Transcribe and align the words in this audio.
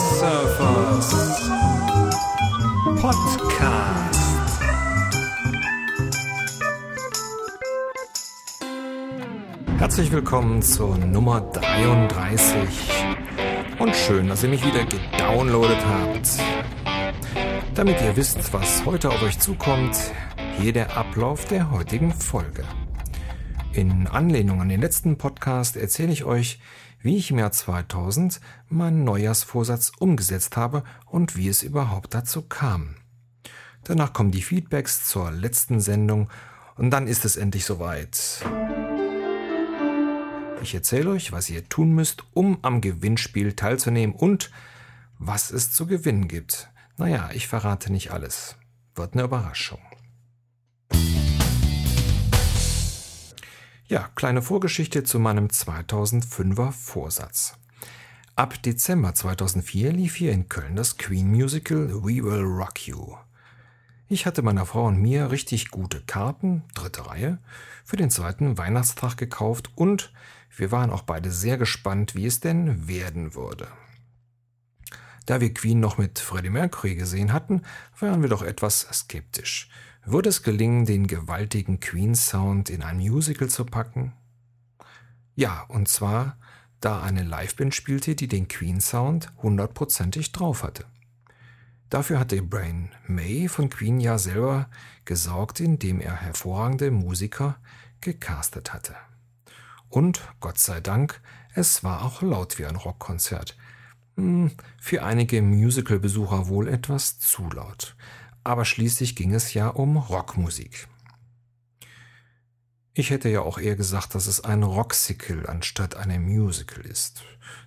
Surfers 0.00 1.10
Podcast. 3.02 4.62
Herzlich 9.76 10.10
willkommen 10.10 10.62
zur 10.62 10.96
Nummer 10.96 11.42
33 11.52 12.62
und 13.78 13.94
schön, 13.94 14.28
dass 14.28 14.42
ihr 14.42 14.48
mich 14.48 14.64
wieder 14.64 14.86
gedownloadet 14.86 15.84
habt. 15.84 16.30
Damit 17.74 18.00
ihr 18.00 18.16
wisst, 18.16 18.54
was 18.54 18.86
heute 18.86 19.10
auf 19.10 19.22
euch 19.22 19.38
zukommt, 19.38 19.98
hier 20.58 20.72
der 20.72 20.96
Ablauf 20.96 21.44
der 21.44 21.70
heutigen 21.70 22.14
Folge. 22.14 22.64
In 23.74 24.06
Anlehnung 24.06 24.62
an 24.62 24.70
den 24.70 24.80
letzten 24.80 25.18
Podcast 25.18 25.76
erzähle 25.76 26.12
ich 26.12 26.24
euch, 26.24 26.58
wie 27.02 27.16
ich 27.16 27.30
im 27.30 27.38
Jahr 27.38 27.52
2000 27.52 28.40
meinen 28.68 29.04
Neujahrsvorsatz 29.04 29.92
umgesetzt 29.98 30.56
habe 30.56 30.84
und 31.06 31.36
wie 31.36 31.48
es 31.48 31.62
überhaupt 31.62 32.14
dazu 32.14 32.42
kam. 32.42 32.96
Danach 33.84 34.12
kommen 34.12 34.30
die 34.30 34.42
Feedbacks 34.42 35.08
zur 35.08 35.30
letzten 35.30 35.80
Sendung 35.80 36.28
und 36.76 36.90
dann 36.90 37.06
ist 37.06 37.24
es 37.24 37.36
endlich 37.36 37.64
soweit. 37.64 38.44
Ich 40.62 40.74
erzähle 40.74 41.10
euch, 41.10 41.32
was 41.32 41.48
ihr 41.48 41.68
tun 41.68 41.92
müsst, 41.92 42.24
um 42.34 42.58
am 42.62 42.80
Gewinnspiel 42.82 43.54
teilzunehmen 43.54 44.14
und 44.14 44.50
was 45.18 45.50
es 45.50 45.72
zu 45.72 45.86
gewinnen 45.86 46.28
gibt. 46.28 46.68
Naja, 46.98 47.30
ich 47.32 47.48
verrate 47.48 47.90
nicht 47.90 48.10
alles. 48.10 48.56
Wird 48.94 49.14
eine 49.14 49.22
Überraschung. 49.22 49.80
Ja, 53.90 54.08
kleine 54.14 54.40
Vorgeschichte 54.40 55.02
zu 55.02 55.18
meinem 55.18 55.48
2005er 55.48 56.70
Vorsatz. 56.70 57.56
Ab 58.36 58.62
Dezember 58.62 59.14
2004 59.14 59.92
lief 59.92 60.14
hier 60.14 60.30
in 60.30 60.48
Köln 60.48 60.76
das 60.76 60.96
Queen 60.96 61.28
Musical 61.28 61.88
We 61.94 62.22
Will 62.22 62.44
Rock 62.44 62.86
You. 62.86 63.16
Ich 64.06 64.26
hatte 64.26 64.42
meiner 64.42 64.64
Frau 64.64 64.86
und 64.86 65.02
mir 65.02 65.32
richtig 65.32 65.72
gute 65.72 66.02
Karten, 66.02 66.62
dritte 66.72 67.08
Reihe, 67.08 67.38
für 67.84 67.96
den 67.96 68.10
zweiten 68.10 68.56
Weihnachtstag 68.56 69.16
gekauft 69.16 69.72
und 69.74 70.12
wir 70.56 70.70
waren 70.70 70.90
auch 70.90 71.02
beide 71.02 71.32
sehr 71.32 71.58
gespannt, 71.58 72.14
wie 72.14 72.26
es 72.26 72.38
denn 72.38 72.86
werden 72.86 73.34
würde. 73.34 73.66
Da 75.26 75.40
wir 75.40 75.52
Queen 75.52 75.80
noch 75.80 75.98
mit 75.98 76.20
Freddie 76.20 76.50
Mercury 76.50 76.94
gesehen 76.94 77.32
hatten, 77.32 77.62
waren 77.98 78.22
wir 78.22 78.28
doch 78.28 78.42
etwas 78.42 78.86
skeptisch. 78.92 79.68
Würde 80.04 80.30
es 80.30 80.42
gelingen, 80.42 80.86
den 80.86 81.06
gewaltigen 81.06 81.78
Queen-Sound 81.78 82.70
in 82.70 82.82
ein 82.82 82.98
Musical 82.98 83.48
zu 83.48 83.64
packen? 83.64 84.12
Ja, 85.34 85.62
und 85.68 85.88
zwar, 85.88 86.38
da 86.80 87.02
eine 87.02 87.22
Liveband 87.22 87.74
spielte, 87.74 88.14
die 88.14 88.26
den 88.26 88.48
Queen-Sound 88.48 89.30
hundertprozentig 89.42 90.32
drauf 90.32 90.62
hatte. 90.62 90.86
Dafür 91.90 92.18
hatte 92.18 92.40
Brian 92.42 92.90
May 93.06 93.48
von 93.48 93.68
Queen 93.68 94.00
ja 94.00 94.16
selber 94.16 94.70
gesorgt, 95.04 95.60
indem 95.60 96.00
er 96.00 96.14
hervorragende 96.14 96.90
Musiker 96.90 97.58
gecastet 98.00 98.72
hatte. 98.72 98.94
Und 99.88 100.22
Gott 100.40 100.58
sei 100.58 100.80
Dank, 100.80 101.20
es 101.52 101.84
war 101.84 102.04
auch 102.04 102.22
laut 102.22 102.58
wie 102.58 102.64
ein 102.64 102.76
Rockkonzert. 102.76 103.56
Hm, 104.16 104.52
für 104.80 105.02
einige 105.02 105.42
Musical-Besucher 105.42 106.48
wohl 106.48 106.68
etwas 106.68 107.18
zu 107.18 107.50
laut 107.50 107.96
aber 108.44 108.64
schließlich 108.64 109.16
ging 109.16 109.34
es 109.34 109.54
ja 109.54 109.68
um 109.68 109.96
Rockmusik. 109.96 110.88
Ich 112.92 113.10
hätte 113.10 113.28
ja 113.28 113.42
auch 113.42 113.58
eher 113.58 113.76
gesagt, 113.76 114.14
dass 114.14 114.26
es 114.26 114.42
ein 114.42 114.62
Rocksicle 114.62 115.46
anstatt 115.46 115.94
ein 115.94 116.22
Musical 116.22 116.84
ist. 116.84 117.22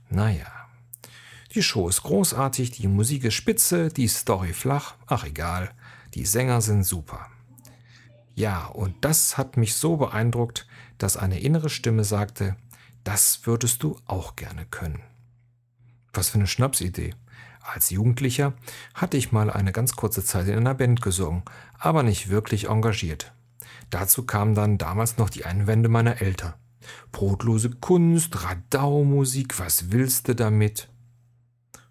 Naja. 0.10 0.52
Die 1.56 1.64
Show 1.64 1.88
ist 1.88 2.04
großartig, 2.04 2.72
die 2.72 2.88
Musik 2.88 3.24
ist 3.24 3.36
spitze, 3.36 3.90
die 3.90 4.08
Story 4.08 4.54
flach, 4.54 4.96
ach 5.06 5.24
egal, 5.24 5.72
die 6.14 6.26
Sänger 6.26 6.62
sind 6.62 6.84
super. 6.84 7.28
Ja, 8.36 8.66
und 8.66 9.06
das 9.06 9.38
hat 9.38 9.58
mich 9.58 9.76
so 9.76 9.98
beeindruckt, 9.98 10.68
dass 10.98 11.18
eine 11.18 11.40
innere 11.40 11.70
Stimme 11.70 12.04
sagte, 12.04 12.56
das 13.04 13.46
würdest 13.46 13.84
du 13.84 14.00
auch 14.06 14.36
gerne 14.36 14.66
können. 14.66 15.02
Was 16.14 16.30
für 16.30 16.40
eine 16.40 16.48
Schnapsidee. 16.48 17.14
Als 17.64 17.90
Jugendlicher 17.90 18.54
hatte 18.94 19.16
ich 19.16 19.32
mal 19.32 19.50
eine 19.50 19.72
ganz 19.72 19.96
kurze 19.96 20.24
Zeit 20.24 20.48
in 20.48 20.58
einer 20.58 20.76
Band 20.76 21.02
gesungen, 21.02 21.44
aber 21.80 22.04
nicht 22.04 22.30
wirklich 22.30 22.68
engagiert. 22.68 23.34
Dazu 23.90 24.26
kamen 24.26 24.54
dann 24.54 24.78
damals 24.78 25.18
noch 25.18 25.30
die 25.30 25.46
Einwände 25.46 25.88
meiner 25.88 26.22
Eltern. 26.22 26.56
Brotlose 27.14 27.70
Kunst, 27.70 28.44
Radau-Musik, 28.44 29.60
was 29.60 29.92
willst 29.92 30.28
du 30.28 30.36
damit? 30.36 30.90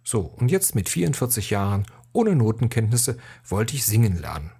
So, 0.04 0.20
und 0.20 0.50
jetzt 0.50 0.74
mit 0.74 0.90
44 0.90 1.48
Jahren, 1.48 1.86
ohne 2.12 2.36
Notenkenntnisse, 2.36 3.16
wollte 3.48 3.74
ich 3.74 3.86
singen 3.86 4.20
lernen. 4.20 4.52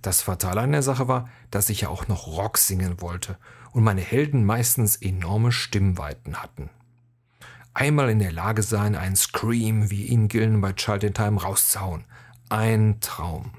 Das 0.00 0.22
Fatale 0.22 0.62
an 0.62 0.72
der 0.72 0.82
Sache 0.82 1.06
war, 1.06 1.28
dass 1.50 1.68
ich 1.68 1.82
ja 1.82 1.90
auch 1.90 2.08
noch 2.08 2.26
Rock 2.26 2.56
singen 2.56 3.02
wollte 3.02 3.36
und 3.72 3.84
meine 3.84 4.00
Helden 4.00 4.46
meistens 4.46 4.96
enorme 4.96 5.52
Stimmweiten 5.52 6.36
hatten 6.36 6.70
einmal 7.74 8.10
in 8.10 8.18
der 8.18 8.32
Lage 8.32 8.62
sein, 8.62 8.94
einen 8.94 9.16
Scream 9.16 9.90
wie 9.90 10.06
ihn 10.06 10.28
Gillen 10.28 10.60
bei 10.60 10.72
Child 10.72 11.04
in 11.04 11.14
Time 11.14 11.40
rauszuhauen. 11.40 12.04
Ein 12.48 13.00
Traum. 13.00 13.52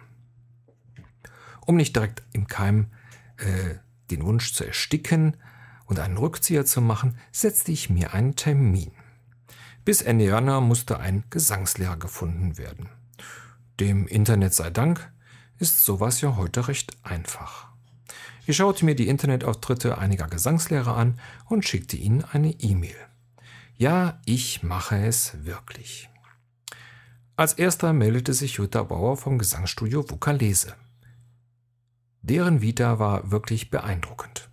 Um 1.65 1.77
nicht 1.77 1.95
direkt 1.95 2.23
im 2.33 2.47
Keim 2.47 2.91
äh, 3.37 3.75
den 4.09 4.23
Wunsch 4.25 4.53
zu 4.53 4.65
ersticken 4.65 5.37
und 5.85 5.99
einen 5.99 6.17
Rückzieher 6.17 6.65
zu 6.65 6.81
machen, 6.81 7.17
setzte 7.31 7.71
ich 7.71 7.89
mir 7.89 8.13
einen 8.13 8.35
Termin. 8.35 8.91
Bis 9.83 10.01
Ende 10.01 10.25
Januar 10.25 10.61
musste 10.61 10.99
ein 10.99 11.23
Gesangslehrer 11.29 11.97
gefunden 11.97 12.57
werden. 12.57 12.89
Dem 13.79 14.07
Internet 14.07 14.53
sei 14.53 14.69
Dank 14.69 15.11
ist 15.57 15.85
sowas 15.85 16.21
ja 16.21 16.35
heute 16.35 16.67
recht 16.67 16.97
einfach. 17.03 17.67
Ich 18.45 18.57
schaute 18.57 18.85
mir 18.85 18.95
die 18.95 19.07
Internetauftritte 19.07 19.97
einiger 19.97 20.27
Gesangslehrer 20.27 20.97
an 20.97 21.19
und 21.45 21.65
schickte 21.65 21.95
ihnen 21.95 22.23
eine 22.23 22.51
E-Mail. 22.51 22.95
Ja, 23.81 24.21
ich 24.25 24.61
mache 24.61 25.07
es 25.07 25.43
wirklich. 25.43 26.07
Als 27.35 27.53
erster 27.53 27.93
meldete 27.93 28.31
sich 28.31 28.57
Jutta 28.57 28.83
Bauer 28.83 29.17
vom 29.17 29.39
Gesangsstudio 29.39 30.07
Vokalese. 30.07 30.75
Deren 32.21 32.61
Vita 32.61 32.99
war 32.99 33.31
wirklich 33.31 33.71
beeindruckend. 33.71 34.51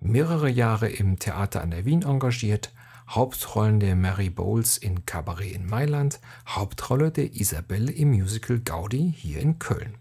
Mehrere 0.00 0.50
Jahre 0.50 0.88
im 0.88 1.20
Theater 1.20 1.62
an 1.62 1.70
der 1.70 1.84
Wien 1.84 2.02
engagiert, 2.02 2.74
Hauptrollen 3.08 3.78
der 3.78 3.94
Mary 3.94 4.30
Bowles 4.30 4.78
in 4.78 5.06
Cabaret 5.06 5.54
in 5.54 5.66
Mailand, 5.66 6.18
Hauptrolle 6.48 7.12
der 7.12 7.32
Isabelle 7.32 7.92
im 7.92 8.10
Musical 8.10 8.58
Gaudi 8.58 9.14
hier 9.16 9.38
in 9.38 9.60
Köln. 9.60 9.96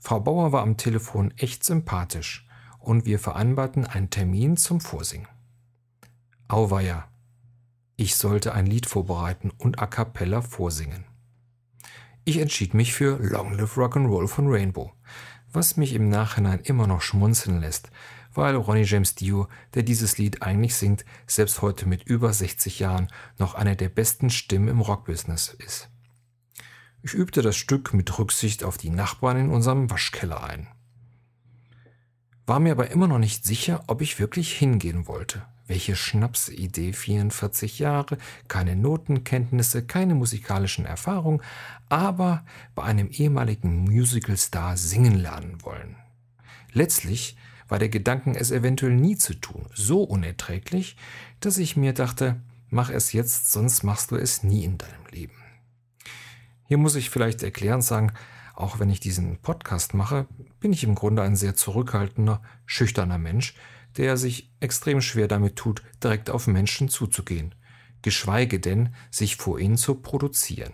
Frau 0.00 0.18
Bauer 0.18 0.50
war 0.50 0.62
am 0.62 0.76
Telefon 0.76 1.32
echt 1.36 1.62
sympathisch 1.62 2.48
und 2.80 3.06
wir 3.06 3.20
vereinbarten 3.20 3.86
einen 3.86 4.10
Termin 4.10 4.56
zum 4.56 4.80
Vorsingen. 4.80 5.28
Auweia, 6.48 7.08
ich 8.00 8.14
sollte 8.14 8.54
ein 8.54 8.66
Lied 8.66 8.86
vorbereiten 8.86 9.50
und 9.58 9.80
a 9.80 9.86
cappella 9.88 10.40
vorsingen. 10.40 11.04
Ich 12.24 12.38
entschied 12.38 12.72
mich 12.72 12.94
für 12.94 13.18
Long 13.18 13.54
Live 13.58 13.76
Rock'n'Roll 13.76 14.28
von 14.28 14.46
Rainbow, 14.46 14.92
was 15.52 15.76
mich 15.76 15.94
im 15.94 16.08
Nachhinein 16.08 16.60
immer 16.60 16.86
noch 16.86 17.02
schmunzeln 17.02 17.60
lässt, 17.60 17.90
weil 18.32 18.54
Ronnie 18.54 18.84
James 18.84 19.16
Dio, 19.16 19.48
der 19.74 19.82
dieses 19.82 20.16
Lied 20.16 20.42
eigentlich 20.42 20.76
singt, 20.76 21.04
selbst 21.26 21.60
heute 21.60 21.88
mit 21.88 22.04
über 22.04 22.32
60 22.32 22.78
Jahren 22.78 23.08
noch 23.36 23.56
eine 23.56 23.74
der 23.74 23.88
besten 23.88 24.30
Stimmen 24.30 24.68
im 24.68 24.80
Rockbusiness 24.80 25.56
ist. 25.58 25.88
Ich 27.02 27.14
übte 27.14 27.42
das 27.42 27.56
Stück 27.56 27.94
mit 27.94 28.16
Rücksicht 28.16 28.62
auf 28.62 28.78
die 28.78 28.90
Nachbarn 28.90 29.38
in 29.38 29.50
unserem 29.50 29.90
Waschkeller 29.90 30.44
ein. 30.44 30.68
War 32.46 32.60
mir 32.60 32.72
aber 32.72 32.92
immer 32.92 33.08
noch 33.08 33.18
nicht 33.18 33.44
sicher, 33.44 33.82
ob 33.88 34.02
ich 34.02 34.20
wirklich 34.20 34.56
hingehen 34.56 35.08
wollte. 35.08 35.44
Welche 35.68 35.94
Schnapsidee, 35.94 36.92
44 36.92 37.78
Jahre, 37.78 38.18
keine 38.48 38.74
Notenkenntnisse, 38.74 39.84
keine 39.84 40.14
musikalischen 40.14 40.86
Erfahrungen, 40.86 41.42
aber 41.88 42.44
bei 42.74 42.82
einem 42.82 43.10
ehemaligen 43.10 43.84
Musicalstar 43.84 44.76
singen 44.76 45.14
lernen 45.14 45.58
wollen. 45.62 45.96
Letztlich 46.72 47.36
war 47.68 47.78
der 47.78 47.90
Gedanken, 47.90 48.34
es 48.34 48.50
eventuell 48.50 48.94
nie 48.94 49.16
zu 49.16 49.34
tun, 49.34 49.66
so 49.74 50.02
unerträglich, 50.02 50.96
dass 51.40 51.58
ich 51.58 51.76
mir 51.76 51.92
dachte, 51.92 52.40
mach 52.70 52.90
es 52.90 53.12
jetzt, 53.12 53.52
sonst 53.52 53.82
machst 53.82 54.10
du 54.10 54.16
es 54.16 54.42
nie 54.42 54.64
in 54.64 54.78
deinem 54.78 55.06
Leben. 55.10 55.34
Hier 56.66 56.78
muss 56.78 56.96
ich 56.96 57.10
vielleicht 57.10 57.42
erklärend 57.42 57.84
sagen, 57.84 58.12
auch 58.54 58.80
wenn 58.80 58.90
ich 58.90 59.00
diesen 59.00 59.36
Podcast 59.36 59.94
mache, 59.94 60.26
bin 60.60 60.72
ich 60.72 60.82
im 60.82 60.94
Grunde 60.94 61.22
ein 61.22 61.36
sehr 61.36 61.54
zurückhaltender, 61.54 62.42
schüchterner 62.66 63.18
Mensch, 63.18 63.54
der 63.98 64.16
sich 64.16 64.50
extrem 64.60 65.00
schwer 65.02 65.28
damit 65.28 65.56
tut, 65.56 65.82
direkt 66.02 66.30
auf 66.30 66.46
Menschen 66.46 66.88
zuzugehen, 66.88 67.54
geschweige 68.00 68.60
denn, 68.60 68.94
sich 69.10 69.36
vor 69.36 69.58
ihnen 69.58 69.76
zu 69.76 69.96
produzieren. 69.96 70.72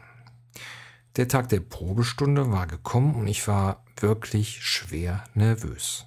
Der 1.16 1.28
Tag 1.28 1.48
der 1.48 1.60
Probestunde 1.60 2.50
war 2.50 2.66
gekommen 2.66 3.14
und 3.14 3.26
ich 3.26 3.48
war 3.48 3.84
wirklich 3.98 4.62
schwer 4.62 5.24
nervös. 5.34 6.06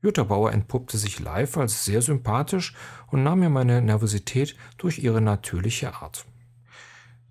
Jutta 0.00 0.24
Bauer 0.24 0.52
entpuppte 0.52 0.98
sich 0.98 1.20
live 1.20 1.56
als 1.56 1.84
sehr 1.84 2.02
sympathisch 2.02 2.74
und 3.06 3.22
nahm 3.22 3.38
mir 3.38 3.50
meine 3.50 3.80
Nervosität 3.80 4.56
durch 4.76 4.98
ihre 4.98 5.20
natürliche 5.20 5.94
Art. 5.94 6.26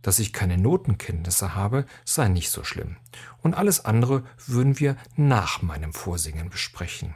dass 0.02 0.18
ich 0.18 0.34
keine 0.34 0.58
Notenkenntnisse 0.58 1.54
habe, 1.54 1.86
sei 2.06 2.28
nicht 2.28 2.50
so 2.50 2.64
schlimm. 2.64 2.98
Und 3.44 3.54
alles 3.54 3.86
andere 3.86 4.24
würden 4.48 4.80
wir 4.80 4.98
nach 5.16 5.62
meinem 5.62 5.94
Vorsingen 5.94 6.50
besprechen. 6.50 7.16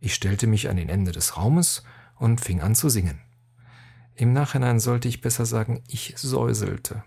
Ich 0.00 0.14
stellte 0.14 0.46
mich 0.46 0.68
an 0.68 0.76
den 0.76 0.88
Ende 0.88 1.12
des 1.12 1.36
Raumes 1.36 1.82
und 2.16 2.40
fing 2.40 2.60
an 2.60 2.74
zu 2.74 2.88
singen. 2.88 3.20
Im 4.14 4.32
Nachhinein 4.32 4.80
sollte 4.80 5.08
ich 5.08 5.20
besser 5.20 5.46
sagen, 5.46 5.82
ich 5.88 6.14
säuselte. 6.16 7.04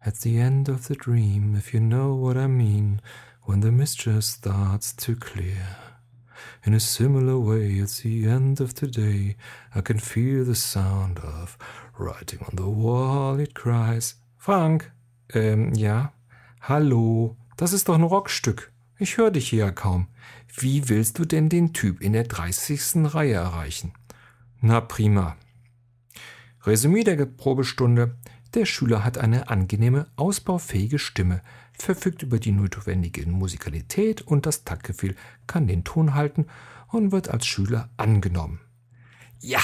At 0.00 0.16
the 0.16 0.36
end 0.36 0.68
of 0.68 0.86
the 0.86 0.96
dream, 0.96 1.56
if 1.56 1.72
you 1.72 1.80
know 1.80 2.16
what 2.20 2.36
I 2.36 2.46
mean, 2.46 3.02
when 3.44 3.62
the 3.62 3.70
just 3.70 4.38
starts 4.38 4.94
to 4.96 5.16
clear. 5.16 5.76
In 6.64 6.74
a 6.74 6.80
similar 6.80 7.38
way, 7.38 7.80
at 7.80 7.88
the 8.02 8.26
end 8.26 8.60
of 8.60 8.74
the 8.76 8.86
day, 8.86 9.36
I 9.74 9.80
can 9.80 9.98
feel 9.98 10.44
the 10.44 10.54
sound 10.54 11.18
of 11.18 11.58
writing 11.98 12.40
on 12.40 12.56
the 12.56 12.68
wall, 12.68 13.40
it 13.40 13.54
cries. 13.54 14.16
Frank, 14.36 14.92
ähm, 15.34 15.74
ja? 15.74 16.12
Hallo, 16.60 17.36
das 17.56 17.72
ist 17.72 17.88
doch 17.88 17.94
ein 17.94 18.02
Rockstück. 18.02 18.72
Ich 19.00 19.16
höre 19.16 19.30
dich 19.30 19.48
hier 19.48 19.66
ja 19.66 19.70
kaum. 19.70 20.08
Wie 20.56 20.88
willst 20.88 21.20
du 21.20 21.24
denn 21.24 21.48
den 21.48 21.72
Typ 21.72 22.00
in 22.00 22.14
der 22.14 22.24
30. 22.24 23.14
Reihe 23.14 23.34
erreichen? 23.34 23.92
Na 24.60 24.80
prima. 24.80 25.36
Resümee 26.64 27.04
der 27.04 27.24
Probestunde. 27.24 28.16
Der 28.54 28.64
Schüler 28.64 29.04
hat 29.04 29.16
eine 29.16 29.50
angenehme, 29.50 30.08
ausbaufähige 30.16 30.98
Stimme, 30.98 31.42
verfügt 31.78 32.24
über 32.24 32.40
die 32.40 32.50
notwendige 32.50 33.24
Musikalität 33.28 34.22
und 34.22 34.46
das 34.46 34.64
Taktgefühl, 34.64 35.14
kann 35.46 35.68
den 35.68 35.84
Ton 35.84 36.14
halten 36.14 36.46
und 36.88 37.12
wird 37.12 37.28
als 37.28 37.46
Schüler 37.46 37.90
angenommen. 37.98 38.58
Ja, 39.38 39.60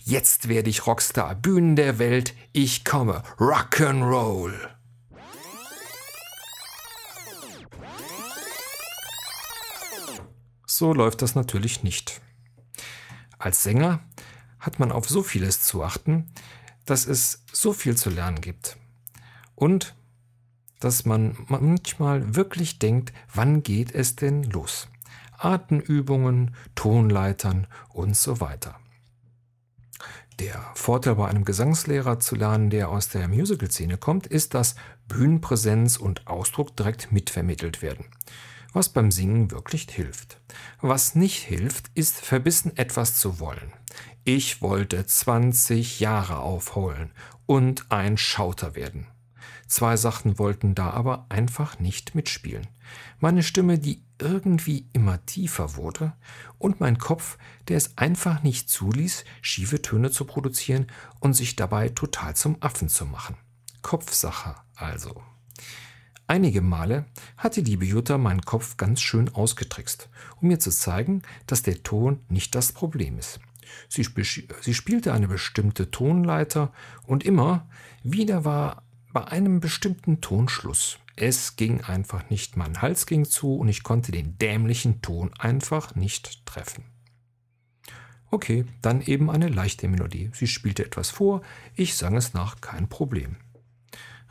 jetzt 0.00 0.48
werde 0.48 0.68
ich 0.68 0.86
Rockstar, 0.86 1.36
Bühnen 1.36 1.74
der 1.74 1.98
Welt, 1.98 2.34
ich 2.52 2.84
komme, 2.84 3.22
Rock'n'Roll. 3.38 4.77
So 10.78 10.94
läuft 10.94 11.22
das 11.22 11.34
natürlich 11.34 11.82
nicht. 11.82 12.20
Als 13.36 13.64
Sänger 13.64 13.98
hat 14.60 14.78
man 14.78 14.92
auf 14.92 15.08
so 15.08 15.24
vieles 15.24 15.60
zu 15.60 15.82
achten, 15.82 16.30
dass 16.84 17.04
es 17.04 17.42
so 17.52 17.72
viel 17.72 17.96
zu 17.96 18.10
lernen 18.10 18.40
gibt. 18.40 18.76
Und 19.56 19.96
dass 20.78 21.04
man 21.04 21.36
manchmal 21.48 22.36
wirklich 22.36 22.78
denkt, 22.78 23.12
wann 23.34 23.64
geht 23.64 23.92
es 23.92 24.14
denn 24.14 24.44
los? 24.44 24.86
Atemübungen, 25.36 26.54
Tonleitern 26.76 27.66
und 27.88 28.16
so 28.16 28.40
weiter. 28.40 28.78
Der 30.38 30.64
Vorteil 30.76 31.16
bei 31.16 31.26
einem 31.26 31.44
Gesangslehrer 31.44 32.20
zu 32.20 32.36
lernen, 32.36 32.70
der 32.70 32.90
aus 32.90 33.08
der 33.08 33.26
Musical-Szene 33.26 33.96
kommt, 33.96 34.28
ist, 34.28 34.54
dass 34.54 34.76
Bühnenpräsenz 35.08 35.96
und 35.96 36.28
Ausdruck 36.28 36.76
direkt 36.76 37.10
mitvermittelt 37.10 37.82
werden 37.82 38.04
was 38.72 38.88
beim 38.88 39.10
Singen 39.10 39.50
wirklich 39.50 39.86
hilft. 39.90 40.40
Was 40.80 41.14
nicht 41.14 41.42
hilft, 41.42 41.90
ist 41.94 42.20
verbissen 42.20 42.76
etwas 42.76 43.16
zu 43.16 43.40
wollen. 43.40 43.72
Ich 44.24 44.60
wollte 44.60 45.04
20 45.06 46.00
Jahre 46.00 46.38
aufholen 46.40 47.12
und 47.46 47.90
ein 47.90 48.18
Schauter 48.18 48.74
werden. 48.74 49.06
Zwei 49.66 49.96
Sachen 49.96 50.38
wollten 50.38 50.74
da 50.74 50.90
aber 50.90 51.26
einfach 51.28 51.78
nicht 51.78 52.14
mitspielen. 52.14 52.66
Meine 53.20 53.42
Stimme, 53.42 53.78
die 53.78 54.02
irgendwie 54.18 54.88
immer 54.92 55.24
tiefer 55.26 55.76
wurde, 55.76 56.14
und 56.56 56.80
mein 56.80 56.98
Kopf, 56.98 57.38
der 57.68 57.76
es 57.76 57.96
einfach 57.98 58.42
nicht 58.42 58.70
zuließ, 58.70 59.24
schiefe 59.42 59.82
Töne 59.82 60.10
zu 60.10 60.24
produzieren 60.24 60.86
und 61.20 61.34
sich 61.34 61.54
dabei 61.54 61.90
total 61.90 62.34
zum 62.34 62.56
Affen 62.60 62.88
zu 62.88 63.04
machen. 63.04 63.36
Kopfsache 63.82 64.56
also. 64.74 65.22
Einige 66.30 66.60
Male 66.60 67.06
hat 67.38 67.56
die 67.56 67.62
liebe 67.62 67.86
Jutta 67.86 68.18
meinen 68.18 68.42
Kopf 68.42 68.76
ganz 68.76 69.00
schön 69.00 69.30
ausgetrickst, 69.30 70.10
um 70.42 70.48
mir 70.48 70.58
zu 70.58 70.70
zeigen, 70.70 71.22
dass 71.46 71.62
der 71.62 71.82
Ton 71.82 72.20
nicht 72.28 72.54
das 72.54 72.70
Problem 72.72 73.18
ist. 73.18 73.40
Sie, 73.88 74.06
sie, 74.60 74.74
spielte 74.74 75.14
eine 75.14 75.26
bestimmte 75.26 75.90
Tonleiter 75.90 76.70
und 77.06 77.24
immer 77.24 77.66
wieder 78.02 78.44
war 78.44 78.82
bei 79.14 79.24
einem 79.24 79.60
bestimmten 79.60 80.20
Ton 80.20 80.50
Schluss. 80.50 80.98
Es 81.16 81.56
ging 81.56 81.80
einfach 81.80 82.28
nicht, 82.28 82.58
mein 82.58 82.82
Hals 82.82 83.06
ging 83.06 83.24
zu 83.24 83.56
und 83.56 83.68
ich 83.68 83.82
konnte 83.82 84.12
den 84.12 84.36
dämlichen 84.36 85.00
Ton 85.00 85.30
einfach 85.38 85.94
nicht 85.94 86.44
treffen. 86.44 86.84
Okay, 88.30 88.66
dann 88.82 89.00
eben 89.00 89.30
eine 89.30 89.48
leichte 89.48 89.88
Melodie. 89.88 90.30
Sie 90.34 90.46
spielte 90.46 90.84
etwas 90.84 91.08
vor, 91.08 91.40
ich 91.74 91.96
sang 91.96 92.16
es 92.16 92.34
nach, 92.34 92.60
kein 92.60 92.86
Problem. 92.90 93.36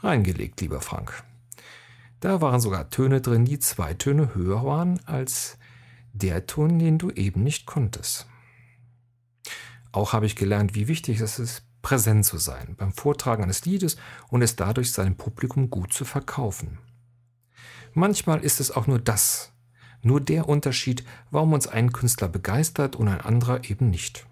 Reingelegt, 0.04 0.62
lieber 0.62 0.82
Frank. 0.82 1.24
Da 2.28 2.42
waren 2.42 2.60
sogar 2.60 2.90
Töne 2.90 3.22
drin, 3.22 3.46
die 3.46 3.58
zwei 3.58 3.94
Töne 3.94 4.36
höher 4.36 4.66
waren 4.66 5.00
als 5.06 5.58
der 6.12 6.46
Ton, 6.46 6.78
den 6.78 6.98
du 6.98 7.10
eben 7.10 7.42
nicht 7.42 7.66
konntest. 7.66 8.28
Auch 9.94 10.12
habe 10.12 10.26
ich 10.26 10.36
gelernt, 10.36 10.76
wie 10.76 10.90
wichtig 10.90 11.22
es 11.22 11.40
ist, 11.40 11.64
präsent 11.82 12.26
zu 12.26 12.38
sein 12.38 12.76
beim 12.76 12.92
Vortragen 12.92 13.44
eines 13.44 13.64
Liedes 13.64 13.96
und 14.28 14.42
es 14.42 14.58
dadurch 14.58 14.92
seinem 14.92 15.16
Publikum 15.16 15.70
gut 15.70 15.94
zu 15.94 16.04
verkaufen. 16.04 16.80
Manchmal 17.94 18.44
ist 18.44 18.60
es 18.60 18.72
auch 18.72 18.88
nur 18.88 19.00
das, 19.00 19.54
nur 20.02 20.20
der 20.20 20.50
Unterschied, 20.50 21.06
warum 21.32 21.54
uns 21.54 21.66
ein 21.66 21.94
Künstler 21.94 22.28
begeistert 22.28 22.98
und 22.98 23.08
ein 23.08 23.22
anderer 23.22 23.64
eben 23.70 23.90
nicht. 23.90 24.28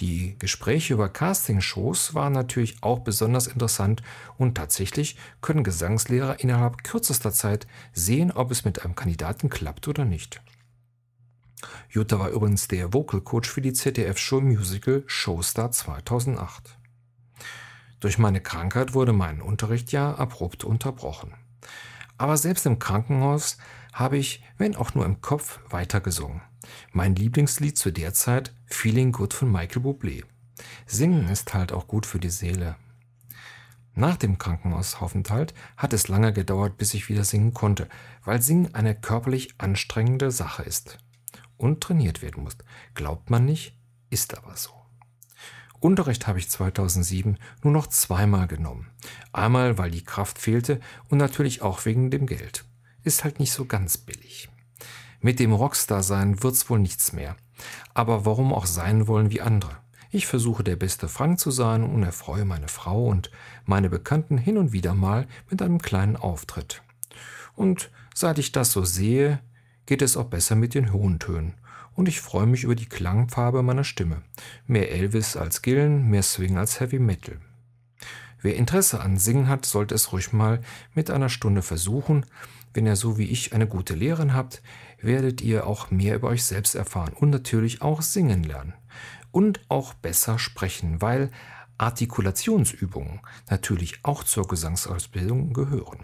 Die 0.00 0.36
Gespräche 0.38 0.94
über 0.94 1.08
Castingshows 1.08 2.14
waren 2.14 2.32
natürlich 2.32 2.82
auch 2.82 3.00
besonders 3.00 3.46
interessant 3.46 4.02
und 4.38 4.56
tatsächlich 4.56 5.16
können 5.40 5.64
Gesangslehrer 5.64 6.40
innerhalb 6.40 6.82
kürzester 6.82 7.32
Zeit 7.32 7.66
sehen, 7.92 8.32
ob 8.32 8.50
es 8.50 8.64
mit 8.64 8.84
einem 8.84 8.94
Kandidaten 8.94 9.48
klappt 9.48 9.88
oder 9.88 10.04
nicht. 10.04 10.42
Jutta 11.88 12.18
war 12.18 12.30
übrigens 12.30 12.68
der 12.68 12.92
Vocal 12.92 13.20
Coach 13.20 13.48
für 13.48 13.60
die 13.60 13.72
ZDF-Show 13.72 14.40
Musical 14.40 15.04
Showstar 15.06 15.70
2008. 15.70 16.78
Durch 18.00 18.18
meine 18.18 18.40
Krankheit 18.40 18.94
wurde 18.94 19.12
mein 19.12 19.40
Unterricht 19.40 19.92
ja 19.92 20.14
abrupt 20.14 20.64
unterbrochen. 20.64 21.34
Aber 22.18 22.36
selbst 22.36 22.66
im 22.66 22.78
Krankenhaus 22.78 23.58
habe 23.92 24.16
ich, 24.16 24.42
wenn 24.58 24.74
auch 24.74 24.94
nur 24.94 25.04
im 25.04 25.20
Kopf, 25.20 25.60
weitergesungen. 25.68 26.40
Mein 26.92 27.14
Lieblingslied 27.14 27.76
zu 27.76 27.90
der 27.90 28.14
Zeit 28.14 28.54
Feeling 28.66 29.12
Good 29.12 29.34
von 29.34 29.50
Michael 29.50 29.82
Bublé. 29.82 30.24
Singen 30.86 31.28
ist 31.28 31.54
halt 31.54 31.72
auch 31.72 31.86
gut 31.86 32.06
für 32.06 32.18
die 32.18 32.30
Seele. 32.30 32.76
Nach 33.94 34.16
dem 34.16 34.38
Krankenhausaufenthalt 34.38 35.52
hat 35.76 35.92
es 35.92 36.08
lange 36.08 36.32
gedauert, 36.32 36.78
bis 36.78 36.94
ich 36.94 37.08
wieder 37.08 37.24
singen 37.24 37.52
konnte, 37.52 37.88
weil 38.24 38.40
Singen 38.40 38.74
eine 38.74 38.94
körperlich 38.94 39.54
anstrengende 39.58 40.30
Sache 40.30 40.62
ist 40.62 40.98
und 41.58 41.82
trainiert 41.82 42.22
werden 42.22 42.42
muss. 42.42 42.56
Glaubt 42.94 43.28
man 43.30 43.44
nicht, 43.44 43.76
ist 44.08 44.36
aber 44.36 44.56
so. 44.56 44.70
Unterricht 45.82 46.26
habe 46.26 46.38
ich 46.38 46.48
2007 46.48 47.38
nur 47.62 47.72
noch 47.72 47.88
zweimal 47.88 48.46
genommen. 48.46 48.90
Einmal, 49.32 49.78
weil 49.78 49.90
die 49.90 50.04
Kraft 50.04 50.38
fehlte 50.38 50.80
und 51.08 51.18
natürlich 51.18 51.60
auch 51.60 51.84
wegen 51.84 52.10
dem 52.10 52.26
Geld. 52.26 52.64
Ist 53.02 53.24
halt 53.24 53.40
nicht 53.40 53.52
so 53.52 53.64
ganz 53.64 53.98
billig. 53.98 54.48
Mit 55.22 55.38
dem 55.38 55.52
Rockstar-Sein 55.52 56.42
wird's 56.42 56.68
wohl 56.68 56.80
nichts 56.80 57.12
mehr. 57.12 57.36
Aber 57.94 58.26
warum 58.26 58.52
auch 58.52 58.66
sein 58.66 59.06
wollen 59.06 59.30
wie 59.30 59.40
andere? 59.40 59.76
Ich 60.10 60.26
versuche 60.26 60.64
der 60.64 60.74
beste 60.74 61.08
Frank 61.08 61.38
zu 61.38 61.52
sein 61.52 61.84
und 61.84 62.02
erfreue 62.02 62.44
meine 62.44 62.66
Frau 62.66 63.06
und 63.06 63.30
meine 63.64 63.88
Bekannten 63.88 64.36
hin 64.36 64.58
und 64.58 64.72
wieder 64.72 64.94
mal 64.94 65.28
mit 65.48 65.62
einem 65.62 65.80
kleinen 65.80 66.16
Auftritt. 66.16 66.82
Und 67.54 67.90
seit 68.14 68.38
ich 68.38 68.50
das 68.50 68.72
so 68.72 68.84
sehe, 68.84 69.38
geht 69.86 70.02
es 70.02 70.16
auch 70.16 70.26
besser 70.26 70.56
mit 70.56 70.74
den 70.74 70.92
hohen 70.92 71.20
Tönen. 71.20 71.54
Und 71.94 72.08
ich 72.08 72.20
freue 72.20 72.46
mich 72.46 72.64
über 72.64 72.74
die 72.74 72.88
Klangfarbe 72.88 73.62
meiner 73.62 73.84
Stimme. 73.84 74.22
Mehr 74.66 74.90
Elvis 74.90 75.36
als 75.36 75.62
Gillen, 75.62 76.08
mehr 76.10 76.22
Swing 76.24 76.58
als 76.58 76.80
Heavy 76.80 76.98
Metal. 76.98 77.38
Wer 78.40 78.56
Interesse 78.56 79.00
an 79.00 79.18
Singen 79.18 79.48
hat, 79.48 79.66
sollte 79.66 79.94
es 79.94 80.12
ruhig 80.12 80.32
mal 80.32 80.60
mit 80.94 81.10
einer 81.10 81.28
Stunde 81.28 81.62
versuchen. 81.62 82.26
Wenn 82.74 82.86
ihr 82.86 82.96
so 82.96 83.18
wie 83.18 83.26
ich 83.26 83.52
eine 83.52 83.66
gute 83.68 83.94
Lehrerin 83.94 84.34
habt, 84.34 84.62
werdet 85.02 85.40
ihr 85.40 85.66
auch 85.66 85.90
mehr 85.90 86.16
über 86.16 86.28
euch 86.28 86.44
selbst 86.44 86.74
erfahren 86.74 87.12
und 87.12 87.30
natürlich 87.30 87.82
auch 87.82 88.02
singen 88.02 88.42
lernen. 88.42 88.74
Und 89.30 89.60
auch 89.68 89.94
besser 89.94 90.38
sprechen, 90.38 91.00
weil 91.00 91.30
Artikulationsübungen 91.78 93.20
natürlich 93.50 93.98
auch 94.02 94.24
zur 94.24 94.46
Gesangsausbildung 94.46 95.52
gehören. 95.52 96.00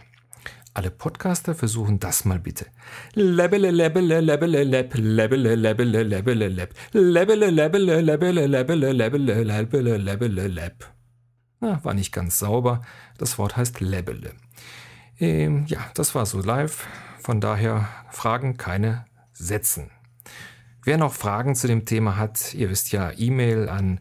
Alle 0.75 0.91
Podcaster 0.91 1.55
versuchen 1.55 1.99
das 1.99 2.25
mal 2.25 2.39
bitte. 2.39 2.67
Lebele 3.15 3.71
lebele 3.71 4.21
lebele 4.21 4.63
leb 4.65 4.95
lebele 4.95 5.57
lebele 5.57 6.05
lebele 6.05 6.49
leb 6.49 6.75
lebele 6.93 7.51
lebele 7.51 8.01
lebele 8.01 8.47
lebele 8.47 8.93
lebele 8.93 9.49
lebele 9.49 9.97
lebele 9.97 10.47
leb. 10.49 10.85
Na, 11.61 11.83
war 11.85 11.95
nicht 11.95 12.13
ganz 12.13 12.39
sauber. 12.39 12.83
Das 13.17 13.39
Wort 13.39 13.57
heißt 13.57 13.81
lebele. 13.81 14.35
Ähm, 15.19 15.65
ja, 15.67 15.81
das 15.95 16.15
war 16.15 16.27
so 16.27 16.41
live. 16.41 16.87
Von 17.29 17.43
daher 17.43 17.87
Fragen 18.09 18.57
keine 18.57 19.05
setzen. 19.35 19.91
Wer 20.83 20.97
noch 20.97 21.13
Fragen 21.13 21.55
zu 21.55 21.67
dem 21.67 21.85
Thema 21.85 22.17
hat, 22.17 22.55
ihr 22.55 22.71
wisst 22.71 22.91
ja, 22.91 23.13
E-Mail 23.15 23.69
an 23.69 24.01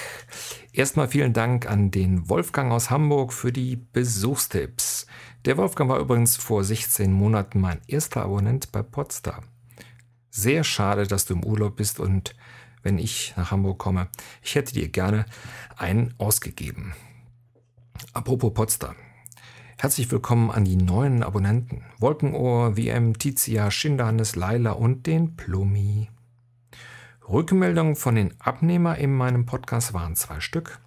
Erstmal 0.75 1.09
vielen 1.09 1.33
Dank 1.33 1.71
an 1.71 1.91
den 1.91 2.29
Wolfgang 2.29 2.71
aus 2.71 2.91
Hamburg 2.91 3.33
für 3.33 3.51
die 3.51 3.77
Besuchstipps. 3.77 5.07
Der 5.47 5.57
Wolfgang 5.57 5.89
war 5.89 6.01
übrigens 6.01 6.37
vor 6.37 6.65
16 6.65 7.11
Monaten 7.11 7.63
mein 7.63 7.81
erster 7.87 8.25
Abonnent 8.25 8.73
bei 8.73 8.83
Podstar. 8.83 9.41
Sehr 10.29 10.65
schade, 10.65 11.07
dass 11.07 11.25
du 11.25 11.33
im 11.33 11.45
Urlaub 11.45 11.77
bist 11.77 11.99
und 11.99 12.35
wenn 12.83 12.99
ich 12.99 13.35
nach 13.37 13.51
Hamburg 13.51 13.79
komme, 13.79 14.09
ich 14.43 14.55
hätte 14.55 14.75
dir 14.75 14.89
gerne 14.89 15.27
einen 15.77 16.15
ausgegeben. 16.19 16.95
Apropos 18.13 18.55
Podstar. 18.55 18.95
Herzlich 19.79 20.11
willkommen 20.11 20.51
an 20.51 20.65
die 20.65 20.77
neuen 20.77 21.23
Abonnenten. 21.23 21.85
Wolkenohr, 21.99 22.77
WM, 22.77 23.17
Tizia, 23.19 23.71
Schinderhannes, 23.71 24.37
Laila 24.37 24.73
und 24.73 25.07
den 25.07 25.37
Plumi. 25.37 26.11
Rückmeldungen 27.29 27.97
von 27.97 28.15
den 28.15 28.39
Abnehmer 28.41 28.99
in 28.99 29.15
meinem 29.15 29.47
Podcast 29.47 29.95
waren 29.95 30.17
zwei 30.17 30.41
Stück. 30.41 30.81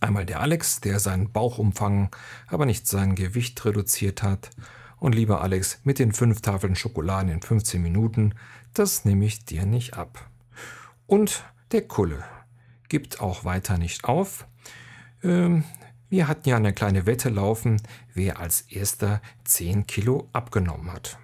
Einmal 0.00 0.26
der 0.26 0.40
Alex, 0.40 0.80
der 0.80 0.98
seinen 0.98 1.32
Bauchumfang, 1.32 2.10
aber 2.48 2.66
nicht 2.66 2.86
sein 2.86 3.14
Gewicht 3.14 3.64
reduziert 3.64 4.22
hat. 4.22 4.50
Und 4.98 5.14
lieber 5.14 5.42
Alex, 5.42 5.80
mit 5.84 5.98
den 5.98 6.12
fünf 6.12 6.40
Tafeln 6.40 6.74
Schokolade 6.74 7.32
in 7.32 7.42
15 7.42 7.82
Minuten, 7.82 8.34
das 8.72 9.04
nehme 9.04 9.26
ich 9.26 9.44
dir 9.44 9.66
nicht 9.66 9.94
ab. 9.94 10.28
Und 11.06 11.44
der 11.72 11.86
Kulle 11.86 12.24
gibt 12.88 13.20
auch 13.20 13.44
weiter 13.44 13.78
nicht 13.78 14.04
auf. 14.04 14.46
Ähm, 15.22 15.64
wir 16.08 16.28
hatten 16.28 16.48
ja 16.48 16.56
eine 16.56 16.72
kleine 16.72 17.06
Wette 17.06 17.28
laufen, 17.28 17.82
wer 18.14 18.38
als 18.38 18.62
erster 18.62 19.20
10 19.44 19.86
Kilo 19.86 20.28
abgenommen 20.32 20.92
hat. 20.92 21.18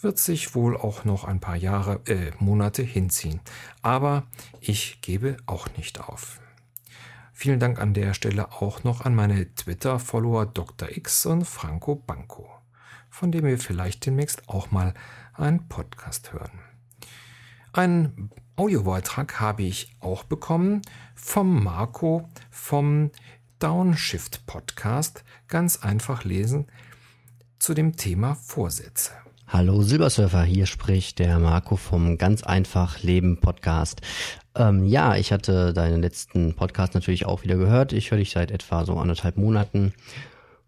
Wird 0.00 0.18
sich 0.18 0.54
wohl 0.54 0.76
auch 0.76 1.04
noch 1.04 1.24
ein 1.24 1.40
paar 1.40 1.56
Jahre, 1.56 2.00
äh, 2.06 2.30
Monate 2.38 2.82
hinziehen. 2.82 3.40
Aber 3.82 4.26
ich 4.60 5.00
gebe 5.00 5.36
auch 5.46 5.68
nicht 5.76 6.00
auf. 6.00 6.40
Vielen 7.32 7.60
Dank 7.60 7.80
an 7.80 7.94
der 7.94 8.14
Stelle 8.14 8.52
auch 8.52 8.84
noch 8.84 9.02
an 9.02 9.14
meine 9.14 9.54
Twitter-Follower 9.54 10.46
Dr. 10.46 10.88
X 10.90 11.26
und 11.26 11.44
Franco 11.44 11.96
Banco, 11.96 12.48
von 13.10 13.32
dem 13.32 13.44
wir 13.44 13.58
vielleicht 13.58 14.06
demnächst 14.06 14.48
auch 14.48 14.70
mal 14.70 14.94
einen 15.34 15.68
Podcast 15.68 16.32
hören. 16.32 16.60
Einen 17.72 18.30
Audiobeitrag 18.58 19.38
habe 19.38 19.64
ich 19.64 19.94
auch 20.00 20.24
bekommen 20.24 20.80
vom 21.14 21.62
Marco 21.62 22.26
vom 22.50 23.10
Downshift 23.58 24.46
Podcast 24.46 25.24
ganz 25.46 25.82
einfach 25.82 26.24
lesen 26.24 26.66
zu 27.58 27.74
dem 27.74 27.96
Thema 27.96 28.34
Vorsätze. 28.34 29.12
Hallo 29.46 29.82
Silbersurfer, 29.82 30.42
hier 30.42 30.64
spricht 30.64 31.18
der 31.18 31.38
Marco 31.38 31.76
vom 31.76 32.16
Ganz 32.16 32.44
einfach 32.44 33.02
Leben 33.02 33.40
Podcast. 33.40 34.00
Ähm, 34.54 34.86
ja, 34.86 35.16
ich 35.16 35.32
hatte 35.32 35.74
deinen 35.74 36.00
letzten 36.00 36.54
Podcast 36.54 36.94
natürlich 36.94 37.26
auch 37.26 37.44
wieder 37.44 37.56
gehört. 37.56 37.92
Ich 37.92 38.10
höre 38.10 38.18
dich 38.18 38.30
seit 38.30 38.50
etwa 38.50 38.86
so 38.86 38.96
anderthalb 38.96 39.36
Monaten 39.36 39.92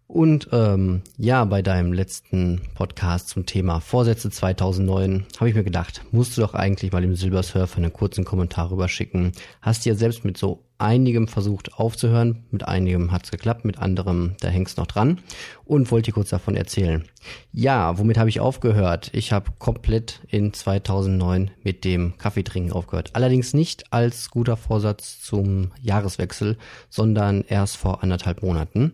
und 0.09 0.49
ähm, 0.53 1.03
ja, 1.17 1.45
bei 1.45 1.61
deinem 1.61 1.93
letzten 1.93 2.61
Podcast 2.73 3.29
zum 3.29 3.45
Thema 3.45 3.79
Vorsätze 3.79 4.31
2009 4.31 5.25
habe 5.37 5.49
ich 5.49 5.55
mir 5.55 5.63
gedacht, 5.63 6.01
musst 6.09 6.35
du 6.35 6.41
doch 6.41 6.55
eigentlich 6.55 6.91
mal 6.91 7.03
dem 7.03 7.15
Silbersurfer 7.15 7.77
einen 7.77 7.93
kurzen 7.93 8.25
Kommentar 8.25 8.71
rüberschicken. 8.71 9.33
Hast 9.61 9.85
ja 9.85 9.93
selbst 9.93 10.25
mit 10.25 10.35
so 10.35 10.63
einigem 10.79 11.27
versucht 11.27 11.75
aufzuhören, 11.75 12.43
mit 12.49 12.67
einigem 12.67 13.11
hat's 13.11 13.29
geklappt, 13.29 13.65
mit 13.65 13.77
anderem, 13.77 14.33
da 14.39 14.47
hängst 14.47 14.79
noch 14.79 14.87
dran 14.87 15.19
und 15.63 15.91
wollte 15.91 16.07
dir 16.07 16.13
kurz 16.15 16.29
davon 16.29 16.55
erzählen. 16.55 17.03
Ja, 17.51 17.99
womit 17.99 18.17
habe 18.17 18.29
ich 18.29 18.39
aufgehört? 18.39 19.11
Ich 19.13 19.31
habe 19.31 19.51
komplett 19.59 20.21
in 20.27 20.53
2009 20.53 21.51
mit 21.61 21.85
dem 21.85 22.17
Kaffeetrinken 22.17 22.73
aufgehört. 22.73 23.11
Allerdings 23.13 23.53
nicht 23.53 23.93
als 23.93 24.31
guter 24.31 24.57
Vorsatz 24.57 25.21
zum 25.21 25.69
Jahreswechsel, 25.79 26.57
sondern 26.89 27.43
erst 27.47 27.77
vor 27.77 28.01
anderthalb 28.01 28.41
Monaten. 28.41 28.93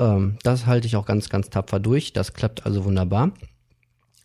Ähm, 0.00 0.38
das 0.42 0.66
halte 0.66 0.88
ich 0.88 0.96
auch 0.96 1.06
ganz, 1.06 1.28
ganz 1.28 1.50
tapfer 1.50 1.78
durch. 1.78 2.12
Das 2.12 2.34
klappt 2.34 2.66
also 2.66 2.84
wunderbar. 2.84 3.32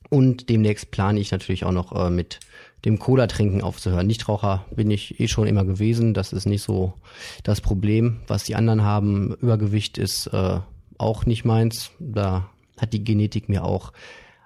Und 0.09 0.49
demnächst 0.49 0.91
plane 0.91 1.19
ich 1.19 1.31
natürlich 1.31 1.65
auch 1.65 1.71
noch 1.71 1.91
äh, 1.91 2.09
mit 2.09 2.39
dem 2.85 2.99
Cola-Trinken 2.99 3.61
aufzuhören. 3.61 4.07
Nichtraucher 4.07 4.65
bin 4.73 4.89
ich 4.91 5.19
eh 5.19 5.27
schon 5.27 5.47
immer 5.47 5.65
gewesen. 5.65 6.13
Das 6.13 6.33
ist 6.33 6.45
nicht 6.45 6.61
so 6.61 6.93
das 7.43 7.59
Problem, 7.59 8.21
was 8.27 8.43
die 8.43 8.55
anderen 8.55 8.83
haben. 8.83 9.33
Übergewicht 9.35 9.97
ist 9.97 10.27
äh, 10.27 10.59
auch 10.97 11.25
nicht 11.25 11.45
meins. 11.45 11.91
Da 11.99 12.49
hat 12.77 12.93
die 12.93 13.03
Genetik 13.03 13.49
mir 13.49 13.63
auch 13.63 13.91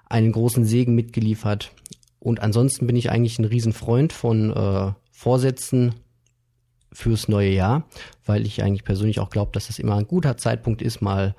einen 0.06 0.32
großen 0.32 0.66
Segen 0.66 0.96
mitgeliefert. 0.96 1.72
Und 2.20 2.42
ansonsten 2.42 2.88
bin 2.88 2.96
ich 2.96 3.12
eigentlich 3.12 3.40
ein 3.40 3.46
Riesenfreund 3.46 4.14
von 4.14 4.52
äh, 4.52 4.94
Vorsätzen, 5.12 5.96
fürs 6.92 7.28
neue 7.28 7.52
Jahr, 7.52 7.84
weil 8.26 8.46
ich 8.46 8.64
eigentlich 8.64 8.84
persönlich 8.84 9.20
auch 9.20 9.30
glaube, 9.30 9.52
dass 9.54 9.68
das 9.68 9.80
immer 9.80 9.96
ein 9.96 10.08
guter 10.08 10.38
Zeitpunkt 10.38 10.82
ist, 10.82 11.02
mal 11.02 11.36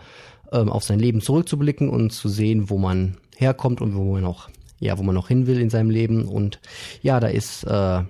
ähm, 0.52 0.68
auf 0.68 0.84
sein 0.84 0.98
Leben 0.98 1.20
zurückzublicken 1.20 1.88
und 1.88 2.10
zu 2.10 2.28
sehen, 2.28 2.70
wo 2.70 2.78
man 2.78 3.16
herkommt 3.36 3.80
und 3.80 3.94
wo 3.94 4.12
man 4.12 4.22
noch, 4.22 4.50
ja, 4.78 4.98
wo 4.98 5.02
man 5.02 5.14
noch 5.14 5.28
hin 5.28 5.46
will 5.46 5.60
in 5.60 5.70
seinem 5.70 5.90
Leben. 5.90 6.26
Und 6.26 6.60
ja, 7.02 7.20
da 7.20 7.28
ist 7.28 7.64
äh, 7.64 8.02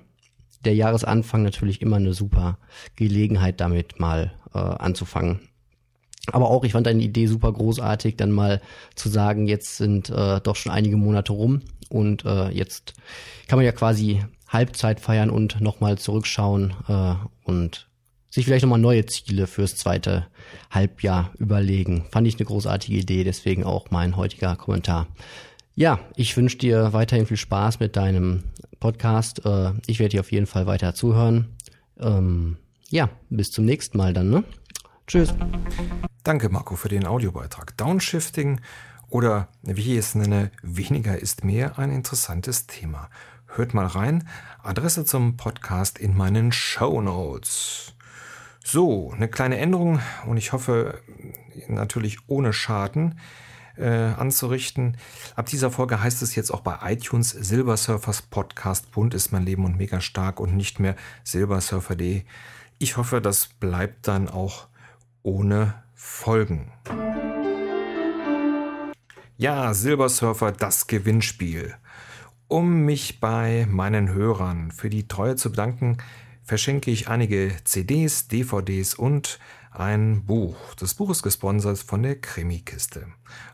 der 0.64 0.74
Jahresanfang 0.74 1.42
natürlich 1.42 1.80
immer 1.80 1.96
eine 1.96 2.14
super 2.14 2.58
Gelegenheit, 2.96 3.60
damit 3.60 3.98
mal 4.00 4.32
äh, 4.54 4.58
anzufangen. 4.58 5.40
Aber 6.32 6.50
auch, 6.50 6.64
ich 6.64 6.72
fand 6.72 6.86
deine 6.86 7.02
Idee 7.02 7.26
super 7.26 7.52
großartig, 7.52 8.16
dann 8.16 8.30
mal 8.30 8.60
zu 8.94 9.08
sagen, 9.08 9.46
jetzt 9.46 9.78
sind 9.78 10.10
äh, 10.10 10.40
doch 10.40 10.56
schon 10.56 10.70
einige 10.70 10.96
Monate 10.96 11.32
rum 11.32 11.62
und 11.88 12.24
äh, 12.24 12.50
jetzt 12.50 12.94
kann 13.48 13.58
man 13.58 13.64
ja 13.64 13.72
quasi 13.72 14.22
Halbzeit 14.50 15.00
feiern 15.00 15.30
und 15.30 15.60
nochmal 15.60 15.96
zurückschauen 15.96 16.74
äh, 16.88 17.14
und 17.44 17.88
sich 18.28 18.44
vielleicht 18.44 18.62
nochmal 18.62 18.78
neue 18.78 19.06
Ziele 19.06 19.46
fürs 19.46 19.76
zweite 19.76 20.26
Halbjahr 20.70 21.32
überlegen. 21.38 22.04
Fand 22.12 22.26
ich 22.26 22.36
eine 22.36 22.44
großartige 22.44 22.98
Idee, 22.98 23.24
deswegen 23.24 23.64
auch 23.64 23.90
mein 23.90 24.16
heutiger 24.16 24.56
Kommentar. 24.56 25.08
Ja, 25.74 25.98
ich 26.14 26.36
wünsche 26.36 26.58
dir 26.58 26.92
weiterhin 26.92 27.26
viel 27.26 27.36
Spaß 27.36 27.80
mit 27.80 27.96
deinem 27.96 28.44
Podcast. 28.80 29.44
Äh, 29.44 29.72
ich 29.86 29.98
werde 29.98 30.10
dir 30.10 30.20
auf 30.20 30.32
jeden 30.32 30.46
Fall 30.46 30.66
weiter 30.66 30.94
zuhören. 30.94 31.56
Ähm, 31.98 32.56
ja, 32.88 33.08
bis 33.30 33.50
zum 33.50 33.64
nächsten 33.64 33.98
Mal 33.98 34.12
dann. 34.12 34.30
Ne? 34.30 34.44
Tschüss. 35.06 35.32
Danke, 36.22 36.48
Marco, 36.48 36.76
für 36.76 36.88
den 36.88 37.06
Audiobeitrag. 37.06 37.76
Downshifting 37.76 38.60
oder 39.08 39.48
wie 39.62 39.92
ich 39.92 39.98
es 39.98 40.14
nenne, 40.14 40.52
weniger 40.62 41.18
ist 41.18 41.44
mehr 41.44 41.78
ein 41.78 41.90
interessantes 41.90 42.66
Thema. 42.66 43.10
Hört 43.56 43.74
mal 43.74 43.86
rein. 43.86 44.28
Adresse 44.62 45.04
zum 45.04 45.36
Podcast 45.36 45.98
in 45.98 46.16
meinen 46.16 46.52
Show 46.52 47.00
Notes. 47.00 47.94
So, 48.62 49.10
eine 49.10 49.26
kleine 49.26 49.58
Änderung 49.58 50.00
und 50.26 50.36
ich 50.36 50.52
hoffe 50.52 51.00
natürlich 51.66 52.18
ohne 52.28 52.52
Schaden 52.52 53.18
äh, 53.76 53.88
anzurichten. 53.88 54.96
Ab 55.34 55.46
dieser 55.46 55.72
Folge 55.72 56.00
heißt 56.00 56.22
es 56.22 56.36
jetzt 56.36 56.52
auch 56.52 56.60
bei 56.60 56.78
iTunes 56.92 57.30
Silbersurfers 57.30 58.22
Podcast 58.22 58.92
Bunt 58.92 59.14
ist 59.14 59.32
mein 59.32 59.44
Leben 59.44 59.64
und 59.64 59.76
mega 59.76 60.00
stark 60.00 60.38
und 60.38 60.56
nicht 60.56 60.78
mehr 60.78 60.94
silbersurfer.de. 61.24 62.22
Ich 62.78 62.96
hoffe, 62.96 63.20
das 63.20 63.48
bleibt 63.48 64.06
dann 64.06 64.28
auch 64.28 64.68
ohne 65.24 65.74
Folgen. 65.94 66.70
Ja, 69.36 69.74
Silbersurfer, 69.74 70.52
das 70.52 70.86
Gewinnspiel. 70.86 71.74
Um 72.50 72.84
mich 72.84 73.20
bei 73.20 73.66
meinen 73.70 74.12
Hörern 74.12 74.72
für 74.72 74.90
die 74.90 75.06
Treue 75.06 75.36
zu 75.36 75.50
bedanken, 75.50 75.98
verschenke 76.42 76.90
ich 76.90 77.06
einige 77.06 77.54
CDs, 77.62 78.26
DVDs 78.26 78.94
und 78.94 79.38
ein 79.70 80.26
Buch. 80.26 80.56
Das 80.74 80.94
Buch 80.94 81.10
ist 81.10 81.22
gesponsert 81.22 81.78
von 81.78 82.02
der 82.02 82.20
Krimi-Kiste. 82.20 83.06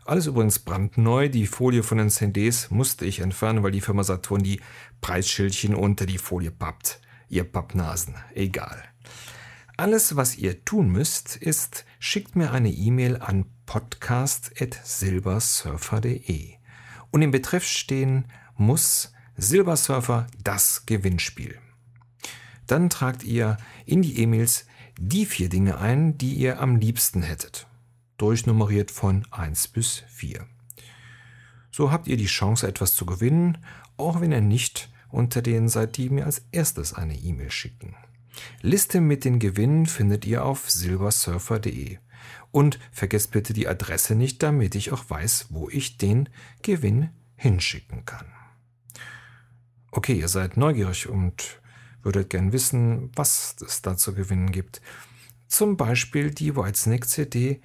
Alles 0.03 0.25
übrigens 0.25 0.57
brandneu. 0.57 1.29
Die 1.29 1.45
Folie 1.45 1.83
von 1.83 1.99
den 1.99 2.09
CDs 2.09 2.71
musste 2.71 3.05
ich 3.05 3.19
entfernen, 3.19 3.61
weil 3.61 3.69
die 3.69 3.81
Firma 3.81 4.03
Saturn 4.03 4.41
die 4.41 4.61
Preisschildchen 4.99 5.75
unter 5.75 6.07
die 6.07 6.17
Folie 6.17 6.49
pappt. 6.49 6.99
Ihr 7.29 7.43
Pappnasen. 7.43 8.15
Egal. 8.33 8.83
Alles, 9.77 10.15
was 10.15 10.39
ihr 10.39 10.65
tun 10.65 10.89
müsst, 10.89 11.35
ist, 11.35 11.85
schickt 11.99 12.35
mir 12.35 12.51
eine 12.51 12.71
E-Mail 12.71 13.17
an 13.17 13.45
podcast.silbersurfer.de 13.67 16.55
und 17.11 17.21
im 17.21 17.29
Betreff 17.29 17.63
stehen 17.63 18.25
muss 18.57 19.13
Silbersurfer 19.37 20.27
das 20.43 20.85
Gewinnspiel. 20.85 21.59
Dann 22.65 22.89
tragt 22.89 23.23
ihr 23.23 23.57
in 23.85 24.01
die 24.01 24.19
E-Mails 24.19 24.65
die 24.99 25.25
vier 25.25 25.49
Dinge 25.49 25.77
ein, 25.77 26.17
die 26.17 26.33
ihr 26.33 26.59
am 26.59 26.75
liebsten 26.75 27.21
hättet. 27.21 27.67
Durchnummeriert 28.17 28.91
von 28.91 29.25
1 29.31 29.67
bis 29.69 30.03
4. 30.07 30.45
So 31.71 31.91
habt 31.91 32.07
ihr 32.07 32.17
die 32.17 32.25
Chance, 32.25 32.67
etwas 32.67 32.95
zu 32.95 33.05
gewinnen, 33.05 33.59
auch 33.95 34.21
wenn 34.21 34.31
ihr 34.31 34.41
nicht 34.41 34.89
unter 35.09 35.41
denen 35.41 35.69
seid, 35.69 35.97
die 35.97 36.09
mir 36.09 36.25
als 36.25 36.41
erstes 36.51 36.93
eine 36.93 37.15
E-Mail 37.15 37.51
schicken. 37.51 37.95
Liste 38.61 39.01
mit 39.01 39.25
den 39.25 39.39
Gewinnen 39.39 39.85
findet 39.85 40.25
ihr 40.25 40.43
auf 40.43 40.69
silbersurfer.de. 40.69 41.99
Und 42.51 42.79
vergesst 42.91 43.31
bitte 43.31 43.53
die 43.53 43.67
Adresse 43.67 44.15
nicht, 44.15 44.41
damit 44.41 44.75
ich 44.75 44.91
auch 44.91 45.09
weiß, 45.09 45.47
wo 45.49 45.69
ich 45.69 45.97
den 45.97 46.29
Gewinn 46.61 47.09
hinschicken 47.35 48.05
kann. 48.05 48.25
Okay, 49.91 50.19
ihr 50.19 50.27
seid 50.27 50.57
neugierig 50.57 51.07
und 51.07 51.61
würdet 52.03 52.29
gern 52.29 52.51
wissen, 52.53 53.11
was 53.15 53.55
es 53.65 53.81
da 53.81 53.97
zu 53.97 54.13
gewinnen 54.13 54.51
gibt. 54.51 54.81
Zum 55.47 55.77
Beispiel 55.77 56.29
die 56.31 56.55
Whitesnake 56.55 57.07
CD, 57.07 57.61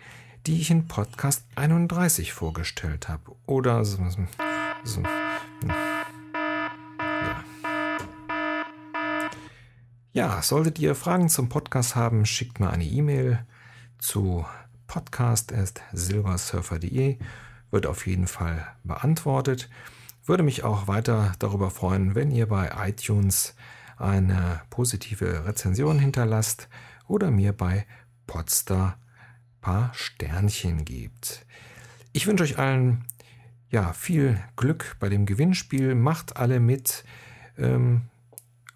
die 0.46 0.60
ich 0.60 0.70
in 0.70 0.88
Podcast 0.88 1.44
31 1.56 2.32
vorgestellt 2.32 3.08
habe. 3.08 3.34
Oder 3.46 3.84
so, 3.84 3.98
so, 4.84 5.02
ja. 5.66 5.74
ja, 10.12 10.40
solltet 10.42 10.78
ihr 10.78 10.94
Fragen 10.94 11.28
zum 11.28 11.48
Podcast 11.48 11.96
haben, 11.96 12.24
schickt 12.26 12.60
mir 12.60 12.70
eine 12.70 12.84
E-Mail 12.84 13.44
zu 13.98 14.46
podcast.silversurfer.de. 14.86 17.18
Wird 17.70 17.86
auf 17.86 18.06
jeden 18.06 18.26
Fall 18.26 18.66
beantwortet. 18.84 19.70
Würde 20.24 20.42
mich 20.42 20.62
auch 20.62 20.86
weiter 20.86 21.32
darüber 21.38 21.70
freuen, 21.70 22.14
wenn 22.14 22.30
ihr 22.30 22.46
bei 22.46 22.70
iTunes 22.86 23.54
eine 23.96 24.62
positive 24.70 25.46
Rezension 25.46 25.98
hinterlasst 25.98 26.68
oder 27.08 27.30
mir 27.30 27.52
bei 27.52 27.86
Podstar 28.26 28.98
paar 29.60 29.90
Sternchen 29.94 30.84
gebt. 30.84 31.44
Ich 32.12 32.26
wünsche 32.26 32.44
euch 32.44 32.58
allen 32.58 33.04
ja 33.70 33.92
viel 33.92 34.38
Glück 34.56 34.96
bei 35.00 35.08
dem 35.08 35.26
Gewinnspiel. 35.26 35.94
Macht 35.94 36.36
alle 36.36 36.60
mit. 36.60 37.04
Ähm, 37.58 38.02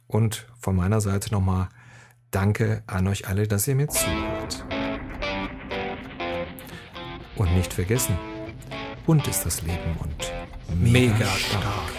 und 0.07 0.47
von 0.59 0.75
meiner 0.77 1.01
Seite 1.01 1.33
nochmal 1.33 1.69
Danke 2.31 2.83
an 2.87 3.07
euch 3.07 3.29
alle, 3.29 3.47
dass 3.47 3.69
ihr 3.69 3.75
mir 3.77 3.89
zuhört. 3.89 4.65
Und 7.37 7.55
nicht 7.55 7.73
vergessen, 7.73 8.19
bunt 9.07 9.27
ist 9.29 9.47
das 9.47 9.63
Leben 9.63 9.97
und 10.01 10.36
mega 10.75 11.27
stark. 11.27 11.96